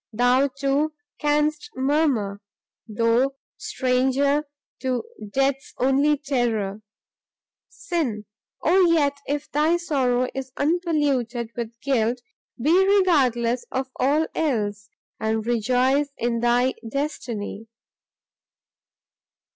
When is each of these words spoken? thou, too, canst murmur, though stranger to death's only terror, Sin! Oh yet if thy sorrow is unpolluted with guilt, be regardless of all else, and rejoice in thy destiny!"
thou, 0.11 0.47
too, 0.47 0.91
canst 1.19 1.69
murmur, 1.75 2.41
though 2.87 3.35
stranger 3.55 4.43
to 4.79 5.03
death's 5.31 5.75
only 5.77 6.17
terror, 6.17 6.81
Sin! 7.69 8.25
Oh 8.63 8.91
yet 8.91 9.17
if 9.27 9.51
thy 9.51 9.77
sorrow 9.77 10.27
is 10.33 10.51
unpolluted 10.57 11.51
with 11.55 11.79
guilt, 11.81 12.19
be 12.59 12.83
regardless 12.83 13.63
of 13.71 13.91
all 13.95 14.25
else, 14.33 14.89
and 15.19 15.45
rejoice 15.45 16.09
in 16.17 16.39
thy 16.39 16.73
destiny!" 16.89 17.67